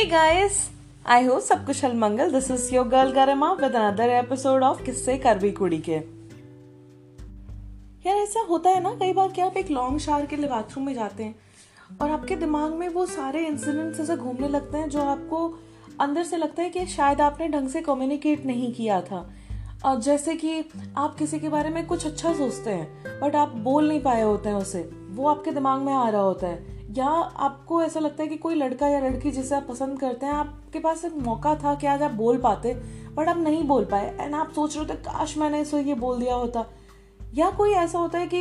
Guys, 0.00 0.52
I 1.10 1.28
hope 1.28 1.40
सब 1.40 1.66
कुशल 1.66 1.92
मंगल. 1.94 2.32
This 2.32 2.50
is 2.50 2.74
your 2.74 2.88
girl 2.88 3.10
Garima 3.10 3.52
with 3.52 3.76
another 3.76 4.08
episode 4.08 4.62
of 4.62 4.82
Kisse 4.82 5.18
Karvi 5.18 5.52
Kudi 5.52 5.78
के. 5.78 5.92
यार 8.06 8.16
ऐसा 8.16 8.40
होता 8.40 8.70
है 8.70 8.82
ना 8.82 8.94
कई 8.94 9.12
बार 9.12 9.28
कि 9.28 9.40
आप 9.40 9.56
एक 9.56 9.70
लॉन्ग 9.70 9.98
शावर 9.98 10.26
के 10.26 10.36
लिए 10.36 10.48
बाथरूम 10.48 10.86
में 10.86 10.94
जाते 10.94 11.24
हैं 11.24 11.34
और 12.02 12.10
आपके 12.10 12.36
दिमाग 12.36 12.74
में 12.74 12.88
वो 12.88 13.06
सारे 13.06 13.46
इंसिडेंट्स 13.46 14.00
ऐसे 14.00 14.16
घूमने 14.16 14.48
लगते 14.48 14.78
हैं 14.78 14.88
जो 14.88 15.02
आपको 15.02 15.58
अंदर 16.00 16.24
से 16.24 16.36
लगता 16.36 16.62
है 16.62 16.70
कि 16.70 16.86
शायद 16.86 17.20
आपने 17.20 17.48
ढंग 17.48 17.68
से 17.68 17.80
कम्युनिकेट 17.80 18.46
नहीं 18.46 18.74
किया 18.74 19.00
था। 19.00 19.30
और 19.84 20.00
जैसे 20.00 20.36
कि 20.36 20.64
आप 20.96 21.16
किसी 21.18 21.40
के 21.40 21.48
बारे 21.48 21.70
में 21.70 21.86
कुछ 21.86 22.06
अच्छा 22.06 22.34
सोचते 22.34 22.70
हैं 22.70 23.04
बट 23.20 23.36
आप 23.36 23.48
बोल 23.48 23.88
नहीं 23.88 24.00
पाए 24.00 24.22
होते 24.22 24.48
हैं 24.48 24.56
उसे। 24.56 24.90
वो 25.10 25.28
आपके 25.28 25.50
दिमाग 25.50 25.80
में 25.80 25.92
आ 25.92 26.08
रहा 26.08 26.22
होता 26.22 26.46
है। 26.46 26.69
या 26.90 27.06
आपको 27.06 27.82
ऐसा 27.82 28.00
लगता 28.00 28.22
है 28.22 28.28
कि 28.28 28.36
कोई 28.36 28.54
लड़का 28.54 28.88
या 28.88 29.00
लड़की 29.00 29.30
जिसे 29.30 29.54
आप 29.54 29.66
पसंद 29.68 29.98
करते 30.00 30.26
हैं, 30.26 30.32
आपके 30.32 30.78
पास 30.78 31.04
एक 31.04 31.16
मौका 31.16 31.54
था 31.54 31.74
कि 31.74 31.86
आज 31.86 32.02
आप 32.02 32.10
बोल 32.12 32.38
पाते, 32.38 32.74
बट 33.14 33.28
आप 33.28 33.38
नहीं 33.38 33.62
बोल 33.64 33.84
पाए। 33.84 34.16
एंड 34.20 34.34
आप 34.34 34.52
सोच 34.52 34.76
रहे 34.76 34.84
होते, 34.84 35.02
काश 35.02 35.36
मैंने 35.38 35.60
इसे 35.60 35.82
ये 35.82 35.94
बोल 35.96 36.18
दिया 36.20 36.34
होता। 36.34 36.64
या 37.34 37.50
कोई 37.50 37.72
ऐसा 37.72 37.98
होता 37.98 38.18
है 38.18 38.26
कि 38.26 38.40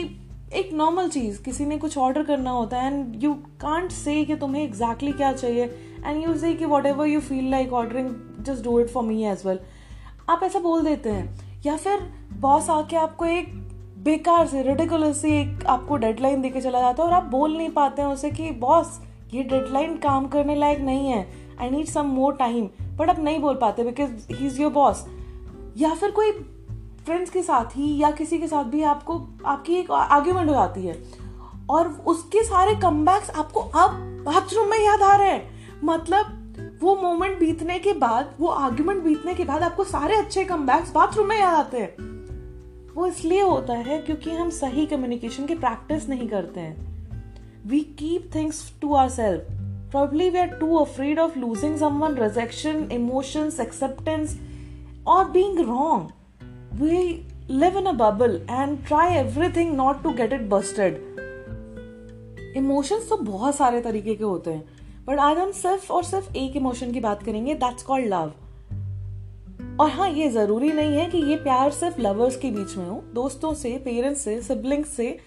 एक 0.53 0.70
नॉर्मल 0.73 1.09
चीज़, 1.09 1.41
किसी 1.44 1.66
ने 1.66 1.77
कुछ 1.77 1.98
ऑर्डर 1.98 2.23
करना 2.23 2.52
होता 2.52 2.77
है 2.77 2.94
एंड 2.94 3.23
यू 3.23 3.34
कांट 3.62 3.91
से 3.91 4.23
कि 4.25 4.35
तुम्हें 4.35 4.63
एग्जैक्टली 4.63 5.11
exactly 5.11 5.17
क्या 5.17 5.34
चाहिए 5.34 5.66
एंड 6.05 6.23
यू 6.23 6.34
से 6.36 6.53
कि 6.53 6.66
whatever 6.86 7.08
you 7.08 7.20
feel 7.20 7.50
like 7.52 7.73
ordering 7.73 8.09
just 8.39 8.63
do 8.63 8.80
it 8.80 8.89
for 8.89 9.03
me 9.03 9.23
as 9.23 9.45
well 9.45 9.59
आप 10.30 10.44
ऐसा 10.44 10.59
बोल 10.59 10.84
देते 10.84 11.09
हैं, 11.09 11.61
या 11.66 11.77
फिर 11.77 12.00
बॉस 12.39 12.70
आके 12.70 12.95
आपको 12.95 13.25
एक 13.25 13.53
बेकार 13.99 14.48
से 14.48 14.62
रेडिकुलस 14.62 15.21
से 15.21 15.41
एक 15.41 15.66
आपको 15.66 15.98
डेडलाइन 15.98 16.41
देके 16.41 16.62
चला 16.62 16.80
जाता 16.80 17.03
है 17.03 17.09
और 17.09 17.16
आप 17.16 17.23
बोल 17.23 17.58
नहीं 17.58 17.69
पाते 17.69 18.02
हैं 18.02 18.09
उसे 18.09 18.31
कि, 18.31 18.52
बॉस, 18.52 19.02
ये 19.33 19.44
डेडलाइन 19.44 19.97
काम 19.97 20.28
करने 20.28 20.55
लायक 20.55 20.80
नहीं 20.80 21.09
है। 21.09 21.30
I 21.61 21.69
need 21.69 21.86
some 21.86 22.05
more 22.05 22.33
time 22.33 22.70
but 22.97 23.09
आप 23.09 23.20
नहीं 23.20 23.39
बोल 23.39 23.55
पाते 23.55 23.83
because 23.83 24.33
he 24.33 24.47
is 24.47 24.61
your 24.61 24.72
boss 24.72 25.08
या 25.77 25.94
फिर 25.94 26.11
कोई 26.11 26.31
फ्रेंड्स 27.05 27.31
के 27.31 27.42
साथ 27.42 27.66
ही 27.66 27.97
या 27.97 28.11
किसी 28.11 28.38
के 28.38 28.47
साथ 28.47 28.64
भी 28.64 28.83
आपको, 28.83 29.27
आपकी 29.45 29.75
एक 29.75 29.92
आर्ग्यूमेंट 29.92 30.50
हो 30.50 30.53
जाती 30.53 30.88
है। 30.88 31.03
और 31.70 31.88
उसके 31.88 32.44
सारे 32.44 32.75
कम 32.75 33.09
आपको 33.09 33.59
अब 33.59 33.89
बाथरूम 34.25 34.67
में 34.67 34.86
याद 34.86 35.02
आ 35.02 35.16
रहे 35.16 35.30
हैं। 35.30 35.50
मतलब 35.83 36.36
वो 36.81 36.95
मोमेंट 36.95 37.39
बीतने 37.39 37.80
के 37.80 37.94
बाद, 37.94 38.33
वो 38.39 38.47
आर्ग्यूमेंट 38.47 39.03
बीतने 39.03 39.33
के 39.33 39.44
बाद 39.44 39.64
आपको 39.64 39.83
सारे 39.83 40.16
अच्छे 40.16 40.44
कम 40.44 40.66
बाथरूम 40.67 41.27
में 41.27 41.39
याद 41.39 41.53
आते 41.53 41.77
हैं। 41.77 42.08
वो 42.95 43.06
इसलिए 43.08 43.42
होता 43.42 43.73
है 43.73 44.00
क्योंकि 44.02 44.32
हम 44.32 44.50
सही 44.50 44.86
कम्युनिकेशन 44.86 45.45
की 45.45 45.56
प्रैक्टिस 45.56 46.08
नहीं 46.09 46.28
करते 46.28 46.59
हैं। 46.59 46.88
We 47.68 47.80
keep 48.00 48.30
things 48.36 48.62
to 48.82 48.94
our 48.94 49.09
self 49.09 49.48
probably 49.92 50.30
we 50.30 50.40
are 50.40 50.48
too 50.48 50.76
afraid 50.76 51.20
of 51.20 51.38
losing 51.40 51.78
someone 51.78 52.16
rejection 52.16 52.88
emotions 52.92 53.60
acceptance 53.60 54.38
और 55.08 55.30
being 55.30 55.60
wrong 55.60 56.82
we 56.82 56.98
live 57.50 57.78
in 57.78 57.86
a 57.86 57.92
bubble 57.92 58.42
and 58.50 58.78
try 58.88 59.16
everything 59.16 59.76
not 59.76 60.04
to 60.04 60.14
get 60.14 60.34
it 60.34 60.50
busted 60.50 61.08
emotions 62.58 63.10
तो 63.10 63.17
बहुत 63.17 63.56
सारे 63.56 63.82
तरीके 63.82 64.16
के 64.16 64.23
होते 64.23 64.52
हैं 64.52 64.64
but 65.08 65.20
आज 65.20 65.38
हम 65.38 65.52
सिर्फ़ 65.52 65.92
और 65.94 66.04
सिर्फ़ 66.04 66.36
एक 66.36 66.56
इमोशन 66.56 66.92
की 66.92 67.00
बात 67.00 67.23
करेंगे 67.23 67.54
दैट्स 67.54 67.84
कॉल्ड 67.84 68.08
लव 68.08 68.32
और 69.80 69.89
हाँ 69.89 70.09
ये 70.09 70.30
ज़रूरी 70.30 70.72
नहीं 70.72 70.97
है 70.97 71.05
कि 71.05 71.17
ये 71.17 71.35
प्यार 71.35 71.72
सिर्फ़ 71.72 71.99
लवर्स 72.02 72.38
के 72.38 72.49
बीच 72.52 72.75
में 72.77 72.85
हो। 72.85 73.02
दोस्तों 73.13 73.53
से 73.53 73.69
पेरेंट्स 73.77 74.21
से 74.21 74.41
सिबलिंग्स 74.41 74.89
से, 74.89 75.17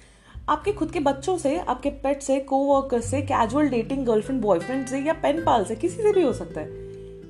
आपके 0.49 0.73
खुद 0.73 0.91
के 0.91 1.01
बच्चों 1.01 1.37
से, 1.39 1.57
आपके 1.59 1.91
पेट 2.03 2.23
से 2.23 2.39
कोवर्कर 2.41 3.01
से 3.01 3.21
कैजुअल 3.23 3.69
डेटिंग 3.69 4.05
गर्लफ्रेंड 4.07 4.41
बॉयफ्रेंड 4.43 4.87
से 4.87 4.99
या 4.99 5.13
पेन 5.13 5.43
पाल 5.45 5.65
से, 5.65 5.77
किसी 5.77 6.03
से 6.03 6.13
भी 6.13 6.23
हो 6.23 6.33
सकता 6.33 6.61
है। 6.61 6.67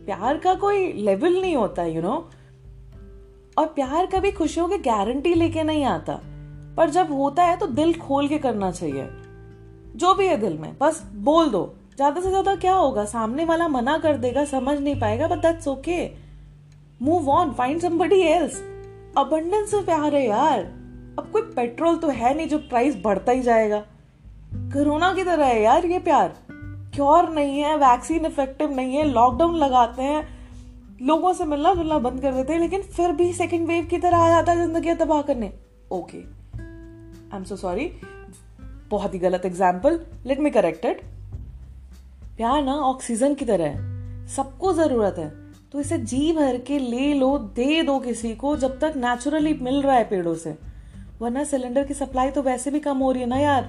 प्यार 0.05 0.39
का 0.39 0.55
कोई 0.55 0.93
लेवल 0.93 1.41
नहीं 1.41 1.57
होता 1.57 1.85
यू 1.85 1.95
you 1.95 2.03
नो 2.03 2.09
know? 2.09 3.59
और 3.59 3.67
प्यार 3.67 4.07
कभी 4.07 4.31
खुशियों 4.31 4.69
की 4.69 4.79
गारंटी 4.81 5.35
लेके 5.35 5.63
नहीं 5.63 5.85
आता। 5.85 6.21
पर 6.77 6.91
जब 6.91 7.13
होता 7.13 7.43
है 7.43 7.57
तो 7.57 7.67
दिल 7.69 7.93
खोल 7.95 8.29
के 8.29 8.39
करना 8.39 8.71
चाहिए। 8.71 9.09
जो 9.97 10.15
भी 10.15 10.27
है 10.27 10.37
दिल 10.37 10.57
में, 10.59 10.77
बस 10.81 11.03
बोल 11.15 11.51
दो। 11.51 11.65
ज़्यादा 11.97 12.21
से 12.21 12.29
ज़्यादा 12.29 12.55
क्या 12.57 12.75
होगा? 12.75 13.05
सामने 13.05 13.45
वाला 13.45 13.69
मना 13.69 13.97
कर 13.99 14.17
देगा, 14.17 14.45
समझ 14.45 14.79
नहीं 14.79 14.99
पाएगा 15.01 15.29
but 15.29 15.39
that's 15.39 15.69
okay 15.69 16.05
move 17.03 17.29
on 17.31 17.53
find 17.53 17.81
somebody 17.81 18.21
else 18.23 18.57
abundance 19.19 19.71
से 19.71 19.81
प्यार 19.83 20.15
है 20.15 20.27
यार। 20.27 20.61
अब 21.19 21.29
कोई 21.33 21.43
पेट्रोल 21.57 21.97
तो 21.97 22.09
है 22.11 22.35
नहीं 22.37 22.49
जो 22.49 22.59
प्राइस 22.59 22.97
बढ़ता 23.05 23.33
ही 23.33 23.43
जाएगा। 23.43 23.79
कोरोना 24.75 25.13
की 25.15 25.25
तरह 25.25 25.47
है 25.47 25.63
यार 25.63 25.87
ये 25.87 25.99
प्यार। 26.01 26.29
क्योर 26.95 27.29
नहीं 27.31 27.59
है 27.61 27.77
वैक्सीन 27.79 28.27
इफ़ेक्टिव 28.27 28.75
नहीं 28.77 28.97
है 28.97 29.05
लॉकडाउन 29.05 29.57
लगाते 29.57 30.03
हैं। 30.03 30.23
लोगों 31.03 31.33
से 31.33 31.45
मिलना 31.45 31.75
जुलना 31.75 31.99
बंद 31.99 32.21
कर 32.21 32.33
देते 32.33 32.53
हैं, 32.53 32.61
लेकिन 32.61 32.83
फिर 32.83 33.13
भी 33.13 33.33
सेकेंड 33.33 33.67
वेव 33.69 33.85
की 33.85 33.99
तरह 33.99 34.19
आ 34.19 34.29
जाता 34.29 34.53
है 34.53 34.67
ज़िंदगी 34.67 34.95
तबाह 34.95 35.23
करने। 35.23 35.53
Okay 35.93 36.19
I 36.19 37.37
am 37.37 37.45
so 37.45 37.57
sorry 37.57 37.91
बहुत 38.91 39.15
ही 39.15 39.19
गलत 39.19 39.47
एग्ज़ाम्पल 39.47 40.01
लेट 40.27 40.41
मी 40.41 40.51
करेक्टेड 40.51 41.03
प्यार 42.37 42.63
ना 42.63 42.81
ऑक्सीजन 42.85 43.35
की 43.35 43.45
तरह 43.45 43.65
है। 43.65 44.27
सबको 44.29 44.73
ज़रूरत 44.75 45.19
है। 45.19 45.42
तो 45.73 45.81
इसे 45.81 45.99
जी 45.99 46.33
भर 46.33 46.59
के 46.59 46.79
ले 46.79 47.15
लो, 47.15 47.39
दे 47.39 47.83
दो 47.83 47.99
किसी 47.99 48.35
को, 48.35 48.57
जब 48.57 48.79
तक 48.81 48.93
नेचुरली 48.97 49.55
मिल 49.55 49.83
रहा 49.83 49.97
है 49.97 50.05
पेड़ों 50.05 50.35
से। 50.35 50.59
वरना 51.21 51.45
सिलेंडर 51.45 51.85
की 51.85 51.95
सप्लाई 51.95 52.31
तो 52.31 52.43
वैसे 52.43 52.71
भी 52.71 52.81
कम 52.81 52.99
हो 52.99 53.13
रही 53.13 53.23
है 53.23 53.29
ना 53.29 53.37
यार? 53.37 53.63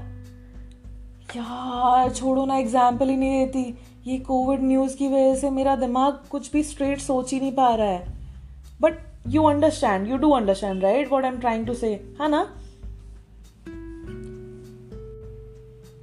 यार, 1.35 2.11
छोड़ो 2.11 2.45
ना 2.45 2.57
एग्ज़ाम्पल 2.57 3.09
ही 3.09 3.15
नहीं 3.15 3.45
देती। 3.45 3.77
ये 4.11 4.17
कोविड 4.19 4.63
न्यूज़ 4.63 4.97
की 4.97 5.07
वजह 5.07 5.35
से 5.35 5.49
मेरा 5.49 5.75
दिमाग 5.75 6.19
कुछ 6.31 6.51
भी 6.51 6.63
स्ट्रेट 6.63 6.99
सोच 6.99 7.33
ही 7.33 7.39
नहीं 7.39 7.51
पा 7.51 7.75
रहा 7.75 7.87
है। 7.87 8.13
But 8.81 8.93
you 9.27 9.43
understand 9.43 10.07
you 10.07 10.17
do 10.17 10.29
understand 10.29 10.83
right 10.83 11.11
what 11.11 11.23
I 11.23 11.31
am 11.31 11.39
trying 11.39 11.67
to 11.67 11.73
say 11.73 12.15
है 12.21 12.29
ना? 12.29 12.43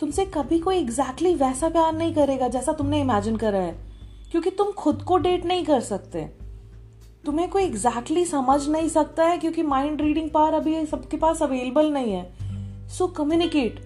तुमसे 0.00 0.24
कभी 0.24 0.58
कोई 0.58 0.76
एग्जैक्टली 0.76 1.28
exactly 1.28 1.48
वैसा 1.48 1.68
प्यार 1.68 1.92
नहीं 1.92 2.14
करेगा 2.14 2.48
जैसा 2.48 2.72
तुमने 2.72 3.00
इमेजिन 3.00 3.36
करा 3.36 3.58
है। 3.58 3.89
क्योंकि 4.30 4.50
तुम 4.50 4.70
खुद 4.70 5.02
को 5.02 5.16
डेट 5.16 5.44
नहीं 5.44 5.64
कर 5.64 5.80
सकते। 5.80 6.40
तुम्हें 7.24 7.50
कोई 7.50 7.62
एग्जैक्टली 7.62 8.24
exactly 8.24 8.46
समझ 8.46 8.68
नहीं 8.68 8.88
सकता 8.88 9.24
है 9.24 9.38
क्योंकि 9.38 9.62
माइंड 9.62 10.00
रीडिंग 10.00 10.30
पावर 10.30 10.54
अभी 10.54 10.86
सबके 10.86 11.16
पास 11.16 11.42
अवेलेबल 11.42 11.92
नहीं 11.92 12.12
है। 12.12 12.88
सो 12.88 13.06
कम्युनिकेट 13.06 13.80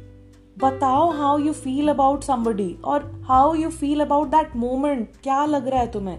बताओ 0.59 1.11
how 1.11 1.39
you 1.39 1.53
feel 1.53 1.89
about 1.89 2.25
somebody 2.25 2.77
और 2.85 3.25
how 3.29 3.55
you 3.55 3.71
feel 3.71 4.01
about 4.01 4.29
that 4.29 4.57
moment 4.57 5.13
क्या 5.23 5.47
लग 5.47 5.69
रहा 5.69 5.81
है 5.81 5.93
तुम्हें? 5.93 6.19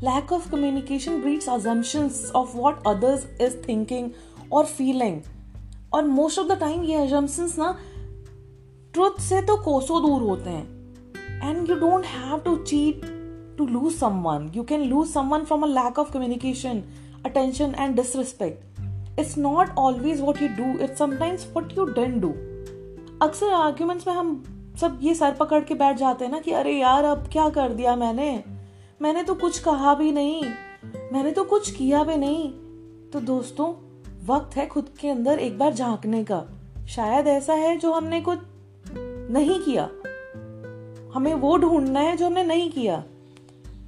Lack 0.00 0.32
of 0.32 0.50
communication 0.50 1.20
breeds 1.20 1.48
assumptions 1.48 2.32
of 2.34 2.56
what 2.56 2.86
others 2.86 3.40
is 3.40 3.68
thinking 3.68 4.10
और 4.52 4.64
फीलिंग 4.64 5.20
और 5.94 6.04
मोस्ट 6.04 6.38
ऑफ़ 6.38 6.48
द 6.48 6.52
टाइम 6.52 6.84
ये 6.84 6.94
अजम्पशंस 6.94 7.58
ना 7.58 7.78
ट्रुथ 8.92 9.20
से 9.20 9.42
तो 9.42 9.56
कोसों 9.56 10.02
दूर 10.02 10.22
होते 10.22 10.50
हैं। 10.50 10.75
And 11.42 11.68
you 11.68 11.78
don't 11.78 12.04
have 12.04 12.42
to 12.44 12.62
cheat 12.64 13.02
to 13.56 13.66
lose 13.66 13.98
someone 13.98 14.50
you 14.52 14.64
can 14.64 14.84
lose 14.84 15.12
someone 15.12 15.46
from 15.46 15.62
a 15.62 15.66
lack 15.66 15.98
of 15.98 16.10
communication 16.10 16.82
attention 17.24 17.74
and 17.74 17.96
disrespect 17.96 18.62
it's 19.16 19.36
not 19.36 19.72
always 19.76 20.20
what 20.20 20.40
you 20.40 20.48
do 20.56 20.68
it's 20.78 20.98
sometimes 20.98 21.46
what 21.54 21.74
you 21.76 21.86
didn't 21.94 22.20
do 22.20 22.34
अक्सर 23.22 23.52
arguments 23.52 24.06
में 24.06 24.14
हम 24.14 24.32
सब 24.80 24.98
ये 25.02 25.14
sir 25.14 25.32
पकड़ 25.34 25.60
के 25.64 25.74
बैठ 25.74 25.96
जाते 25.96 26.24
हैं 26.24 26.32
ना 26.32 26.38
कि 26.40 26.52
अरे 26.52 26.72
यार 26.72 27.04
अब 27.04 27.28
क्या 27.32 27.48
कर 27.48 27.72
दिया 27.74 27.94
मैंने 27.96 28.28
मैंने 29.02 29.22
तो 29.22 29.34
कुछ 29.34 29.58
कहा 29.58 29.94
भी 29.94 30.10
नहीं 30.12 30.42
मैंने 31.12 31.30
तो 31.32 31.44
कुछ 31.44 31.70
किया 31.70 32.02
भी 32.04 32.16
नहीं 32.16 32.50
तो 33.10 33.20
दोस्तों 33.26 33.72
वक्त 34.26 34.56
है 34.56 34.66
खुद 34.66 34.88
के 35.00 35.08
अंदर 35.08 35.38
एक 35.38 35.58
बार 35.58 35.74
झांकने 35.74 36.22
का 36.24 36.42
शायद 36.88 37.26
ऐसा 37.26 37.54
है 37.54 37.76
जो 37.78 37.92
हमने 37.92 38.20
कुछ 38.20 38.38
नहीं 39.30 39.58
किया 39.60 39.88
हमें 41.16 41.34
वो 41.34 41.56
ढूंढना 41.58 42.00
है 42.00 42.16
जो 42.16 42.26
हमने 42.26 42.44
नहीं 42.44 42.70
किया 42.70 43.02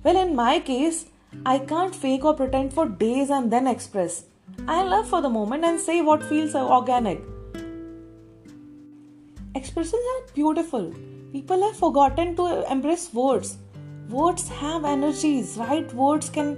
well 0.04 0.16
in 0.16 0.34
my 0.34 0.60
case 0.70 1.06
I 1.46 1.58
can't 1.72 1.94
fake 1.94 2.24
और 2.24 2.36
pretend 2.36 2.70
for 2.72 2.88
days 3.00 3.32
and 3.32 3.50
then 3.50 3.68
express 3.68 4.24
I 4.68 4.88
love 4.88 5.02
for 5.10 5.22
the 5.22 5.32
moment 5.32 5.64
and 5.64 5.78
say 5.78 6.00
what 6.00 6.22
feels 6.28 6.56
organic 6.56 7.26
expressions 9.58 10.10
are 10.10 10.20
beautiful. 10.34 10.84
People 11.32 11.62
have 11.62 11.76
forgotten 11.76 12.36
to 12.36 12.44
embrace 12.72 13.12
words. 13.12 13.56
Words 14.10 14.48
have 14.60 14.84
energies, 14.84 15.56
right? 15.56 15.92
Words 15.94 16.30
can 16.30 16.52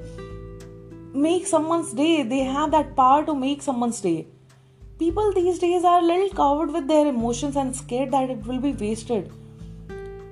make 1.14 1.46
someone's 1.46 1.92
day. 1.92 2.22
They 2.22 2.40
have 2.40 2.70
that 2.72 2.94
power 2.96 3.24
to 3.24 3.34
make 3.34 3.62
someone's 3.62 4.00
day. 4.00 4.26
People 4.98 5.32
these 5.32 5.58
days 5.58 5.84
are 5.84 5.98
a 6.00 6.08
little 6.10 6.30
covered 6.30 6.72
with 6.72 6.88
their 6.88 7.06
emotions 7.06 7.56
and 7.56 7.74
scared 7.74 8.12
that 8.12 8.30
it 8.30 8.46
will 8.46 8.60
be 8.60 8.72
wasted. 8.72 9.30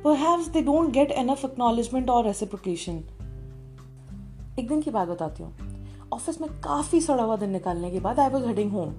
Perhaps 0.02 0.48
they 0.48 0.60
don't 0.62 0.92
get 0.92 1.12
enough 1.12 1.40
acknowledgement 1.46 2.10
or 2.14 2.18
reciprocation. 2.24 2.98
एक 4.58 4.68
दिन 4.68 4.82
की 4.82 4.90
बात 4.90 5.08
बताती 5.08 5.42
हूँ। 5.42 5.52
Office 6.12 6.40
में 6.40 6.50
काफ़ी 6.60 7.00
सड़ा 7.00 7.22
हुआ 7.22 7.36
दिन 7.36 7.50
निकालने 7.50 7.90
के 7.90 8.00
बाद 8.00 8.20
आई 8.20 8.28
वॉज़ 8.28 8.46
हेडिंग 8.46 8.72
होम 8.72 8.94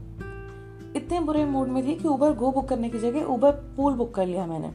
इतने 0.96 1.20
बुरे 1.20 1.46
मूड 1.46 1.68
में 1.68 1.88
थी 1.88 1.96
कि 1.96 2.08
ऊबर 2.08 2.34
गो 2.34 2.52
बुक 2.52 2.68
करने 2.70 2.90
की 2.90 3.00
जगह 3.00 3.26
ऊबर 3.26 3.52
पूल 3.78 3.94
बुक 3.94 4.14
कर 4.16 4.26
लिया 4.26 4.46
मैंने। 4.46 4.72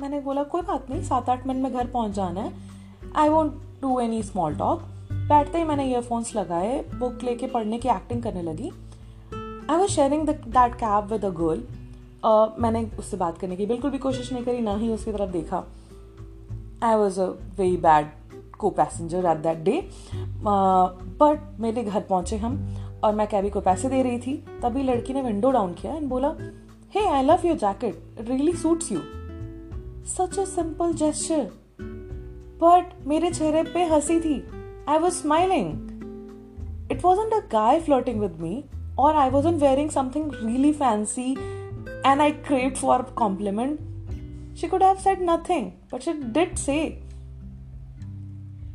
मैंने 0.00 0.20
बोला, 0.20 0.42
कोई 0.42 0.62
बात 0.62 0.90
नहीं 0.90 1.02
सात 1.02 1.28
आठ 1.28 1.46
मिनट 1.46 1.62
में 1.62 1.72
घर 1.72 1.86
पहुँच 1.86 2.12
जाना 2.12 2.40
है। 2.40 2.52
I 3.16 3.28
won't 3.28 3.52
do 3.82 3.98
any 4.00 4.22
small 4.22 4.54
talk 4.54 4.82
बैठते 5.12 5.58
ही 5.58 5.64
मैंने 5.64 5.84
ईयरफोन्स 5.90 6.34
लगाए 6.36 6.78
बुक 6.94 7.22
लेके 7.24 7.46
पढ़ने 7.46 7.78
की 7.78 7.88
एक्टिंग 7.88 8.22
करने 8.22 8.42
लगी। 8.42 8.70
I 9.70 9.76
was 9.76 9.90
sharing 9.90 10.28
that 10.28 10.74
cab 10.74 11.12
with 11.12 11.24
a 11.24 11.30
girl 11.30 11.62
मैंने 12.24 12.84
उससे 12.98 13.16
बात 13.16 13.38
करने 13.38 13.56
की 13.56 13.66
बिल्कुल 13.66 13.90
भी 13.90 13.98
कोशिश 13.98 14.32
नहीं 14.32 14.44
करी, 14.44 14.60
ना 14.60 14.76
ही 14.76 14.92
उसकी 14.92 15.12
तरफ़ 15.12 15.30
देखा। 15.30 15.64
I 16.82 16.94
was 16.94 17.20
a 17.20 17.26
very 17.58 17.76
bad 17.76 18.10
co 18.58 18.70
passenger 18.70 19.26
at 19.26 19.38
that 19.38 19.58
day 19.58 19.80
but 21.20 21.60
मेरे 21.60 21.84
घर 21.84 22.00
पहुँचे 22.00 22.36
हम 22.36 22.56
और 23.04 23.14
मैं 23.14 23.26
कैबी 23.28 23.50
को 23.50 23.60
पैसे 23.60 23.88
दे 23.88 24.02
रही 24.02 24.18
थी। 24.18 24.34
तभी 24.62 24.82
लड़की 24.82 25.14
ने 25.14 25.22
विंडो 25.22 25.50
डाउन 25.50 25.72
किया 25.74 25.94
एंड 25.94 26.08
बोला 26.08 26.34
hey 26.94 27.06
I 27.06 27.22
love 27.22 27.46
your 27.46 27.56
jacket 27.56 28.20
really 28.20 28.52
suits 28.52 28.92
you 28.92 29.00
such 30.06 30.38
a 30.38 30.44
simple 30.44 30.92
gesture 30.94 31.48
but 32.62 33.06
मेरे 33.06 33.30
चेहरे 33.30 33.62
पे 33.62 33.84
हँसी 33.84 34.20
थी। 34.20 34.42
I 34.88 34.98
was 34.98 35.14
smiling 35.14 36.90
it 36.92 37.04
was 37.04 37.20
a 37.20 37.38
guy 37.52 37.80
floating 37.80 38.20
with 38.20 38.40
me 38.40 38.64
और 38.98 39.16
I 39.16 39.30
was 39.30 39.48
wearing 39.48 39.90
something 39.90 40.30
really 40.34 40.72
fancy 40.72 41.34
and 42.04 42.22
I 42.22 42.32
craved 42.32 42.78
for 42.78 43.00
a 43.00 43.04
compliment, 43.04 43.80
she 44.54 44.68
could 44.68 44.82
have 44.82 45.00
said 45.00 45.20
nothing, 45.20 45.78
but 45.90 46.02
she 46.02 46.12
did 46.12 46.58
say 46.58 46.98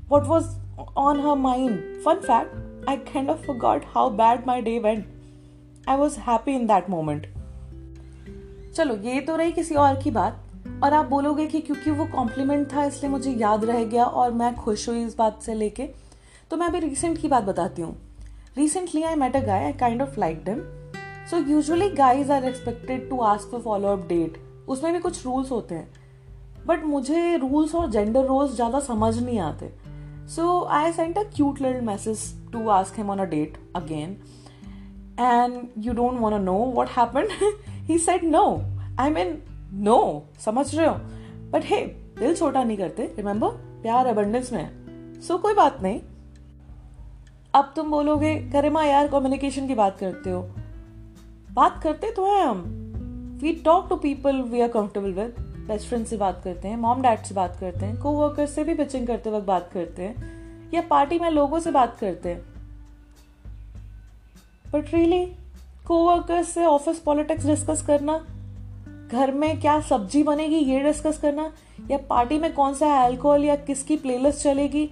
what 0.08 0.28
was 0.28 0.56
on 0.96 1.20
her 1.20 1.36
mind. 1.36 2.04
Fun 2.04 2.22
fact 2.22 2.56
I 2.88 2.98
kind 2.98 3.30
of 3.30 3.44
forgot 3.46 3.84
how 3.84 4.10
bad 4.10 4.46
my 4.46 4.62
day 4.62 4.80
went. 4.80 5.06
I 5.88 5.96
was 5.96 6.16
happy 6.16 6.56
in 6.56 6.68
that 6.68 6.90
moment. 6.90 7.26
चलो 8.76 8.96
ये 8.96 9.22
तो 9.22 9.36
रही 9.36 9.52
किसी 9.52 9.76
और 9.76 10.02
की 10.02 10.12
बात 10.12 10.42
और 10.84 10.94
आप 10.94 11.06
बोलोगे 11.06 11.46
कि 11.48 11.62
क्योंकि 11.62 11.92
वो 11.92 12.06
कॉम्प्लीमेंट 12.06 12.74
था 12.74 12.84
इसलिए 12.86 13.12
मुझे 13.12 13.32
याद 13.32 13.66
रह 13.66 13.84
गया 13.84 14.06
और 14.06 14.32
मैं 14.32 14.56
खुश 14.56 14.90
हुई 14.90 15.04
इस 15.04 15.16
बात 15.18 15.42
से 15.42 15.54
लेके 15.54 15.88
तो 16.52 16.58
मैं 16.58 16.68
अभी 16.68 16.80
रिसेंट 16.80 17.18
की 17.22 17.28
बात 17.28 17.44
बताती 17.44 17.82
हूँ 17.82 17.96
recently 18.58 19.04
I 19.04 19.16
met 19.16 19.36
a 19.36 19.40
guy 19.40 19.64
I 19.66 19.74
kind 19.74 20.02
of 20.02 20.20
like 20.20 20.44
him 20.48 20.60
so 21.32 21.38
usually 21.50 21.90
guys 21.90 22.32
are 22.32 22.44
expected 22.46 23.10
to 23.10 23.20
ask 23.24 23.50
for 23.52 23.62
follow 23.62 23.88
up 23.88 24.08
date 24.08 24.38
उसमें 24.68 24.92
भी 24.94 25.00
कुछ 25.00 25.26
रूल्स 25.26 25.52
होते 25.52 25.76
हैं। 25.76 25.88
बट 26.68 26.84
मुझे 26.84 27.36
रूल्स 27.38 27.74
और 27.76 27.90
जेंडर 27.92 28.26
रोल्स 28.26 28.56
ज़्यादा 28.56 28.80
समझ 28.80 29.18
नहीं 29.18 29.40
आते। 29.40 29.70
So 30.28 30.64
I 30.72 30.92
sent 30.92 31.18
a 31.18 31.24
cute 31.36 31.62
little 31.62 31.82
message 31.82 32.20
to 32.52 32.68
ask 32.70 32.98
him 32.98 33.10
on 33.10 33.20
a 33.20 33.26
date 33.26 33.58
again 33.76 34.18
and 35.20 35.86
you 35.86 35.94
don't 35.94 36.20
want 36.20 36.42
know 36.42 36.54
what 36.76 36.90
happen 36.90 37.28
he 37.88 37.98
said 38.00 38.24
no 38.24 38.46
I 39.00 39.10
mean 39.10 39.38
no 39.84 40.24
समझ 40.46 40.76
रहे 40.76 40.88
हो? 40.88 40.94
But 41.52 41.66
हे 41.66 41.86
दिल 42.20 42.36
छोटा 42.36 42.64
नहीं 42.64 42.78
करते 42.78 43.14
रिमेंबर 43.18 43.50
प्यार 43.82 44.08
अबंडेंस 44.08 44.52
में 44.54 45.22
सो 45.22 45.34
so, 45.34 45.42
कोई 45.42 45.54
बात 45.54 45.82
नहीं। 45.82 46.00
अब 47.54 47.74
तुम 47.76 47.90
बोलोगे 47.92 48.36
गरिमा 48.52 48.84
यार 48.84 49.08
कम्युनिकेशन 49.08 49.68
की 49.68 49.76
बात 49.76 49.98
करते 50.00 50.30
हो। 50.30 50.42
बात 51.56 51.80
करते 51.84 52.12
तो 52.12 52.26
हैं 52.26 52.44
हम। 52.44 52.64
We 53.42 53.52
talk 53.56 53.88
to 53.90 53.96
people 53.96 54.42
we 54.42 54.62
are 54.62 54.68
comfortable 54.68 55.12
with 55.14 55.36
best 55.68 55.88
friend 55.88 56.06
से 56.06 56.18
बात 56.18 56.42
करते 56.44 56.68
हैं 56.68 56.78
मॉम 56.78 57.02
डैड 57.02 57.20
से 57.20 57.36
बात 57.36 57.56
करते 57.60 57.86
हैं 57.86 57.98
को 57.98 58.12
वर्कर 58.12 58.46
से 58.46 58.64
भी 58.64 58.74
पिचिंग 58.74 59.08
करते 59.08 59.30
वक्त 59.30 59.46
बात 59.48 59.70
करते 59.74 60.04
हैं, 60.04 60.72
या 60.74 60.82
पार्टी 60.82 61.20
में 61.20 61.30
लोगों 61.30 61.60
से 61.60 61.72
बात 61.72 61.98
करते 61.98 62.30
हैं। 62.30 62.42
बट 64.74 64.94
रियली 64.94 65.26
को 65.88 66.44
से 66.44 66.66
ऑफ़िस 66.66 67.00
पॉलिटिक्स 67.00 67.46
डिस्कस 67.46 67.86
करना, 67.88 68.18
घर 69.12 69.32
में 69.32 69.60
क्या 69.62 69.80
सब्ज़ी 69.82 70.24
बनेगी 70.24 70.58
ये 70.58 70.80
डिस्कस 70.80 71.18
करना, 71.18 71.52
या 71.92 71.98
पार्टी 72.10 72.40
में 72.40 72.54
कौन 72.54 72.74
सा 72.74 72.96
अल्कोहल 73.04 73.46
या 73.46 73.56
किसकी 73.56 73.96
प्लेलिस्ट 73.96 74.44
चलेगी 74.44 74.90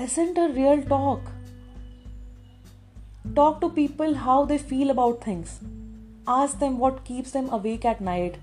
isn't 0.00 0.38
a 0.38 0.46
real 0.46 0.82
talk 0.82 1.30
Talk 3.32 3.60
to 3.62 3.70
people 3.70 4.14
how 4.14 4.44
they 4.44 4.58
feel 4.58 4.90
about 4.90 5.24
things. 5.24 5.58
Ask 6.28 6.58
them 6.58 6.78
what 6.78 7.04
keeps 7.04 7.30
them 7.30 7.48
awake 7.50 7.84
at 7.84 8.00
night. 8.00 8.36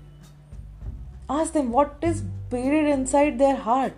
Ask 1.30 1.52
them 1.52 1.70
what 1.70 1.96
is 2.02 2.20
buried 2.50 2.90
inside 2.90 3.38
their 3.38 3.56
heart. 3.56 3.92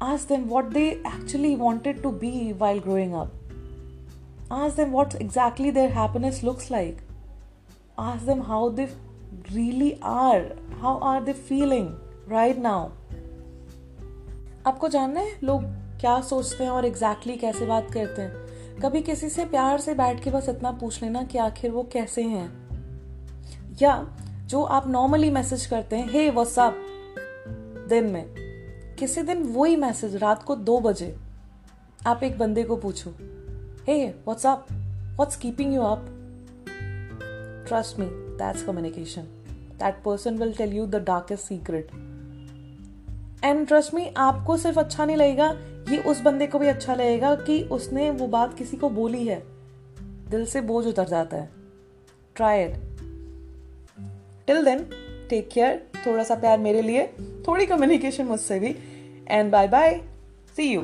Ask 0.00 0.28
them 0.28 0.48
what 0.48 0.70
they 0.70 1.00
actually 1.04 1.56
wanted 1.56 2.02
to 2.02 2.12
be 2.12 2.52
while 2.52 2.78
growing 2.78 3.14
up. 3.14 3.32
Ask 4.50 4.76
them 4.76 4.92
what 4.92 5.16
exactly 5.18 5.70
their 5.70 5.88
happiness 5.88 6.42
looks 6.42 6.70
like. 6.70 6.98
Ask 7.98 8.26
them 8.26 8.42
how 8.42 8.68
they 8.68 8.90
really 9.52 9.98
are. 10.02 10.44
How 10.82 10.98
are 10.98 11.20
they 11.20 11.32
feeling 11.32 11.96
right 12.26 12.58
now? 12.58 12.90
आपको 14.66 14.88
जानना 14.88 15.20
है 15.20 15.38
लोग 15.44 15.64
क्या 16.00 16.20
सोचते 16.20 16.64
हैं 16.64 16.70
और 16.70 16.84
exactly 16.84 17.32
exactly 17.32 17.52
कैसे 17.52 17.66
बात 17.66 17.90
करते 17.92 18.22
हैं 18.22 18.47
कभी 18.82 19.00
किसी 19.00 19.28
से 19.28 19.44
प्यार 19.44 19.80
से 19.80 19.94
बैठ 19.94 20.24
के 20.24 20.30
बस 20.30 20.48
इतना 20.48 20.72
पूछ 20.72 21.02
लेना 21.02 21.22
कि 21.22 21.38
आखिर 21.38 21.70
वो 21.70 21.82
कैसे 21.82 22.22
हैं? 22.22 22.68
या 23.82 24.16
जो 24.46 24.62
आप 24.62 24.88
नॉर्मली 24.88 25.30
मैसेज 25.30 25.66
करते 25.66 25.96
हैं 25.96 26.10
हे 26.10 26.30
व्हाट्सअप 26.30 26.76
दिन 27.88 28.04
में। 28.04 28.24
किसी 28.98 29.22
दिन 29.22 29.42
वही 29.42 29.76
मैसेज 29.76 30.16
रात 30.16 30.42
को 30.42 30.56
दो 30.56 30.80
बजे। 30.80 31.16
आप 32.06 32.22
एक 32.22 32.38
बंदे 32.38 32.62
को 32.62 32.76
पूछो 32.76 33.10
hey 33.86 34.08
what's up 34.08 34.66
what's 34.72 35.36
keeping 35.36 35.74
you 35.74 35.82
up 35.82 36.06
trust 37.68 37.98
me 37.98 38.06
that's 38.10 38.62
communication 38.62 39.22
that 39.78 39.94
person 40.04 40.38
will 40.38 40.52
tell 40.52 40.72
you 40.72 40.86
the 40.86 40.96
darkest 40.96 41.42
secret 41.42 41.88
and 43.44 43.66
trust 43.66 43.94
me 43.94 44.14
आपको 44.16 44.56
सिर्फ़ 44.56 44.78
अच्छा 44.78 45.04
नहीं 45.04 45.16
लगेगा 45.16 45.52
ये 45.88 45.98
उस 45.98 46.20
बंदे 46.20 46.46
को 46.46 46.58
भी 46.58 46.66
अच्छा 46.66 46.94
लगेगा 46.94 47.34
कि 47.34 47.62
उसने 47.62 48.10
वो 48.10 48.26
बात 48.26 48.58
किसी 48.58 48.76
को 48.76 48.90
बोली 48.90 49.26
है। 49.26 49.42
दिल 50.30 50.44
से 50.46 50.60
बोझ 50.60 50.86
उतर 50.86 51.08
जाता 51.08 51.36
है। 51.36 51.50
Try 52.36 52.64
it 52.64 52.74
till 54.46 54.64
then 54.64 54.86
take 55.30 55.48
care 55.48 55.86
थोड़ा 56.06 56.24
सा 56.24 56.34
प्यार 56.34 56.58
मेरे 56.58 56.82
लिए, 56.82 57.06
थोड़ी 57.48 57.66
कम्युनिकेशन 57.66 58.24
मुझसे 58.24 58.60
भी। 58.60 58.74
And 59.28 59.52
bye 59.52 59.68
bye 59.68 60.00
see 60.56 60.72
you 60.72 60.80